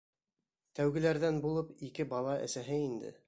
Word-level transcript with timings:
Тәүгеләрҙән 0.79 1.37
булып 1.45 1.75
ике 1.89 2.09
бала 2.15 2.35
әсәһе 2.49 2.83
инде. 2.89 3.19